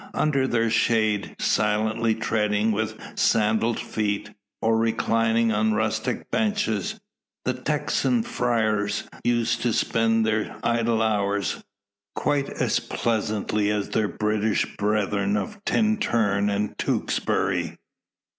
Under 0.15 0.47
their 0.47 0.71
shade, 0.71 1.35
silently 1.37 2.15
treading 2.15 2.71
with 2.71 2.99
sandalled 3.15 3.79
feet, 3.79 4.31
or 4.59 4.75
reclining 4.75 5.51
on 5.51 5.73
rustic 5.75 6.31
benches, 6.31 6.99
the 7.45 7.53
Texan 7.53 8.23
friars 8.23 9.07
used 9.23 9.61
to 9.61 9.71
spend 9.71 10.25
their 10.25 10.57
idle 10.63 11.03
hours, 11.03 11.63
quite 12.15 12.49
as 12.49 12.79
pleasantly 12.79 13.69
as 13.69 13.89
their 13.89 14.07
British 14.07 14.75
brethren 14.75 15.37
of 15.37 15.63
Tintern 15.65 16.49
and 16.49 16.75
Tewkesbury. 16.79 17.77